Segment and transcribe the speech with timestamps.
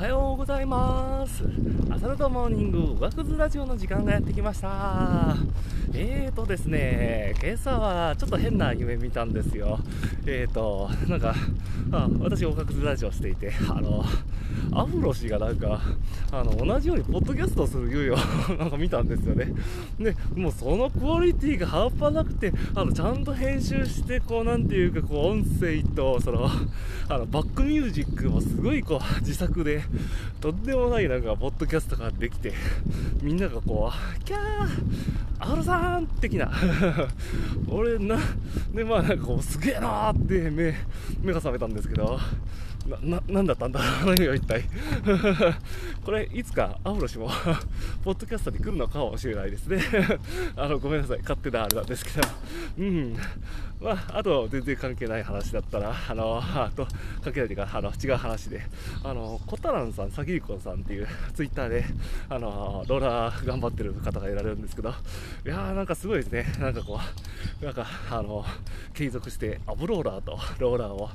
[0.00, 1.44] はようございます。
[1.90, 5.36] 朝のモーニングワクズラジオの時間がやってきました。
[5.92, 9.78] えーとですね今朝はちょっと変な夢見たんですよ。
[10.24, 11.34] えーとなんか
[11.92, 14.02] あ私ワクズラジオしていてあの
[14.72, 15.80] アフロ氏がなんか
[16.32, 18.16] あの同じようにポッドキャストする夢を
[18.58, 19.52] なんか見たんですよね。
[19.98, 26.48] でもうそのクオリティが半端なくてあのちゃんと編集してこうなんていうかこう音声とその
[27.08, 29.82] あのバックミュージックもすごいこう自作で
[30.40, 32.52] とんでもないなんかポッドキャストができて
[33.22, 34.40] みんながこうキャー
[35.40, 36.50] アフロさん的な。
[37.68, 38.18] 俺な
[38.74, 40.74] でまあなんかこうすげえなーって目
[41.22, 42.18] 目が覚めたんですけど
[42.86, 44.64] な、な、なんだったんだ何が一体
[46.04, 47.30] これ、いつかアフロ氏も
[48.04, 49.82] ポッドキャストに来るのかもしれないですね
[50.56, 51.18] あの、ごめんなさい。
[51.20, 52.28] 勝手なあれなんですけど。
[52.78, 53.16] うん。
[53.80, 56.86] まあ、あと、全然関係ない話だったら、あの、あと、
[57.22, 58.62] 関係ないというか、あの、違う話で、
[59.02, 61.84] あの、コタランさん、サキリコンさんっていう、ツイッターで、
[62.28, 66.44] あの、ローラー頑張ってる方がいられるんですけど、いやー、なんかすごいですね。
[66.60, 67.00] なんかこ
[67.62, 68.44] う、なんか、あの、
[68.92, 71.08] 継続して、アブローラーとローラーを、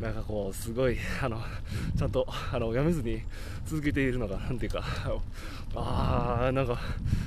[0.00, 1.40] なんかこう、すごい、 あの
[1.96, 3.22] ちゃんとあのやめずに
[3.66, 4.82] 続けているのが、なんていうか、
[5.74, 6.78] ああ、なんか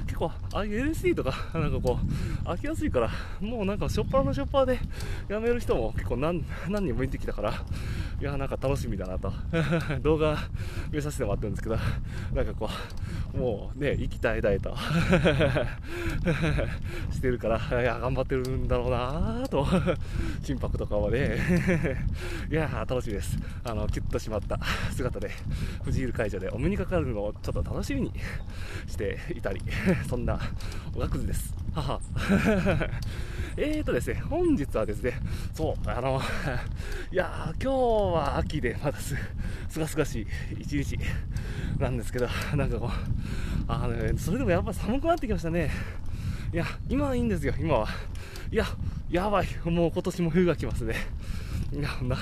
[0.05, 1.99] 結構、あ LSD とか、なんかこ
[2.43, 3.09] う、飽きやすいから、
[3.39, 4.79] もうなんか、しょっぱなのしょっぱで
[5.27, 7.53] やめる人も結構何何人もいてきたから、
[8.19, 9.31] いや、なんか楽しみだなと、
[10.01, 10.37] 動画
[10.91, 11.77] 見させてもらってるんですけど、
[12.33, 14.75] なんかこう、もうね、息絶え絶えと
[17.11, 19.65] してるから、いや、頑張ってるんだろうなと、
[20.43, 21.37] 心拍とかはね、
[22.51, 23.37] いや、楽しみです。
[23.63, 24.59] あの、キュッとしまった
[24.91, 25.31] 姿で、
[25.83, 28.13] 藤井会場でお目にかかるのをちょっと楽しみに
[28.87, 29.61] していたり、
[30.07, 30.39] そんな
[30.93, 31.60] おがくずです。
[31.73, 31.99] 母。
[33.57, 35.13] えーとですね、本日はですね、
[35.53, 36.21] そう、あの、
[37.11, 37.75] いや今日
[38.13, 39.15] は秋でまだす、
[39.67, 40.27] すがすがしい
[40.59, 40.97] 一日
[41.77, 42.89] なんですけど、なんかこう、
[43.67, 45.69] あの、それでもやっぱ寒くなってきましたね。
[46.53, 47.87] いや、今はいいんですよ、今は。
[48.51, 48.65] いや、
[49.09, 50.95] やばい、もう今年も冬が来ますね。
[51.73, 52.17] いや、な、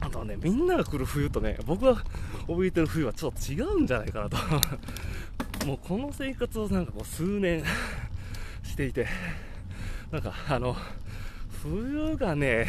[0.00, 2.02] あとね、みんなが来る冬とね、僕が
[2.48, 4.36] 怯えてる冬はちょっと違うんじゃないかなと。
[5.66, 7.62] もうこの生活をなんかこう数年
[8.80, 9.06] していて、
[10.10, 10.74] なんかあの、
[11.62, 12.66] 冬がね、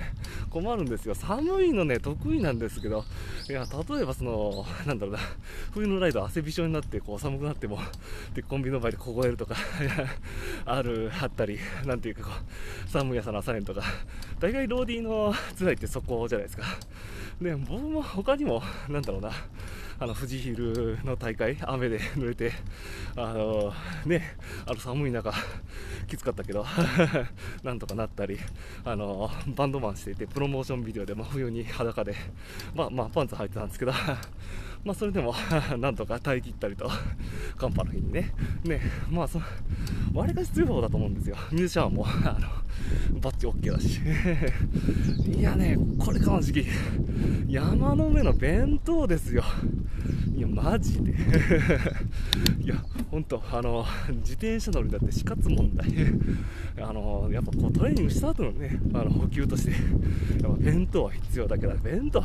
[0.48, 1.14] 困るんですよ。
[1.14, 3.04] 寒いのね、得意なんですけど、
[3.48, 5.20] いや、例えばその、なんだろうな、
[5.72, 7.78] 冬のライド汗びしょになって、こう寒くなっても、
[8.32, 9.54] で、コンビニの前で凍えるとか、
[10.64, 12.30] ある、あったり、なんていうかこ
[12.86, 13.82] う、寒い朝の朝練とか、
[14.38, 16.64] 大概ローディーの辛いってそこじゃないですか。
[17.42, 19.30] で、僕も他にも、なんだろうな、
[20.02, 22.52] あの富士ヒルの大会、雨で濡れて、
[23.16, 23.70] あの
[24.06, 24.34] ね、
[24.64, 25.30] あの寒い中、
[26.08, 26.64] きつかったけど、
[27.62, 28.38] なんとかなったり、
[28.82, 32.14] あのバンドマンしていて、プロモーションビデオで真冬に裸で、
[32.74, 33.92] まあまあパンツ履いてたんですけど、
[34.84, 35.34] まあそれでも
[35.78, 36.90] なんとか耐え切ったりと、
[37.56, 38.32] 寒波の日にね、
[38.64, 38.80] ね、
[39.10, 39.40] まあそ、
[40.14, 41.36] わりかし強い方だと思うんですよ。
[41.52, 44.00] ミュージシャンも、 あの、バッチ OK だし。
[45.38, 46.66] いやね、これからの時期、
[47.48, 49.44] 山の上の弁当ですよ。
[50.34, 51.12] いや、マジで。
[52.62, 53.84] いや、ほんと、あの、
[54.18, 55.88] 自転車乗りだって死活問題。
[56.80, 59.72] あの、やっぱこうトレーニングした後のね、あの補給として、
[60.42, 62.22] やっぱ弁当は必要だけど、弁当、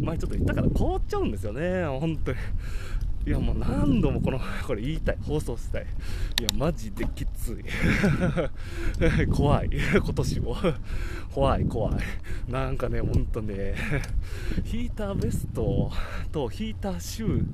[0.00, 2.38] 前ちょっと言ったから凍っちゃうんですよね、本当に。
[3.26, 5.18] いやもう何度もこの、これ言いたい。
[5.26, 5.86] 放送したい。
[6.40, 7.64] いや、マジできつい。
[9.32, 9.70] 怖い。
[9.72, 10.56] 今年も。
[11.32, 11.94] 怖い、怖い。
[12.50, 13.76] なんかね、ほんとね、
[14.64, 15.90] ヒーターベスト
[16.32, 17.44] とヒーターシュー、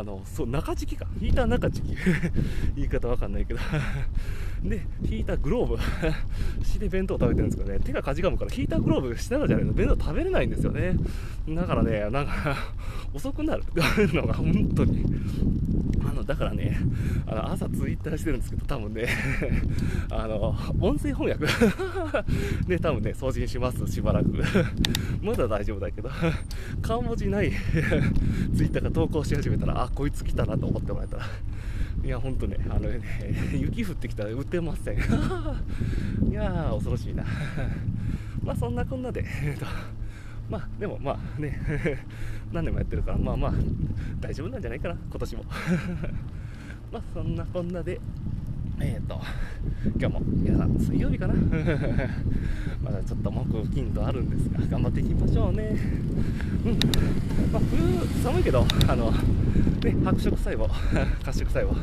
[0.00, 1.06] あの、そう、中敷きか。
[1.18, 1.94] ヒーター中敷き。
[2.74, 3.60] 言い方わかんないけど。
[4.64, 5.76] で、ヒーターグローブ。
[6.64, 10.96] して弁当食べてるんですけどね、手がかじかむからヒーターグローブしながらじゃないと弁当食べれないんですよね。
[11.50, 12.56] だからね、なんか
[13.12, 13.64] 遅くなる
[14.14, 15.04] のが本当に。
[16.08, 16.78] あの、だからね、
[17.26, 19.08] あの、朝ツイッターしてるんですけど、多分ね、
[20.10, 21.46] あの、音声翻訳
[22.66, 24.30] で、多分ね、送信します、しばらく。
[25.22, 26.10] まだ大丈夫だけど、
[26.80, 27.52] 顔文字ない
[28.56, 31.26] ツイッターが投稿し始めたら、あ、こいつ来たなと思ってもらえたら。
[32.04, 33.00] いや、ほんとね、あのね、
[33.52, 34.96] 雪降ってきたら打てません。
[36.30, 37.24] いやー、恐ろしいな。
[38.42, 39.66] まあ、そんなこんなで、えっと、
[40.48, 41.60] まあ、でもまあね、
[42.52, 43.52] 何年もやってるから、まあまあ、
[44.20, 45.44] 大丈夫なんじゃないかな、今年も。
[46.92, 48.00] まあ、そんなこんなで、
[48.80, 49.20] えっ、ー、と、
[50.00, 51.34] 今日も皆さん水曜日かな？
[52.82, 55.76] まだちょっと木、金とあるんですが、頑張っていきましょうね。
[56.64, 56.72] うん。
[57.52, 60.66] まあ、冬寒いけど、あの、ね、白色細胞、
[61.24, 61.74] 褐色細胞、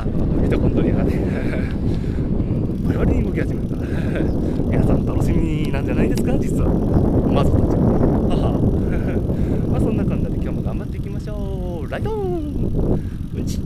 [0.00, 3.88] あの、ミトコンドリアがね、うん、バリバリに動き始めるから、
[4.70, 6.68] 皆さん楽しみなんじゃないですか、実は。
[7.32, 7.68] まずたちは。
[8.28, 9.68] はは。
[9.70, 11.90] まあそんな感じで今日も頑張っていきましょう。
[11.90, 13.00] ライドン
[13.34, 13.60] うち